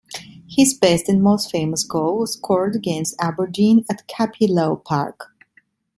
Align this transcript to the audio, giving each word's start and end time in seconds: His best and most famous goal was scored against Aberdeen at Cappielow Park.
His 0.49 0.73
best 0.73 1.07
and 1.09 1.21
most 1.21 1.51
famous 1.51 1.83
goal 1.83 2.17
was 2.17 2.33
scored 2.33 2.75
against 2.75 3.15
Aberdeen 3.21 3.85
at 3.87 4.07
Cappielow 4.07 4.83
Park. 4.83 5.27